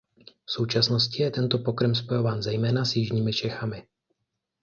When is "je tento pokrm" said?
1.23-1.95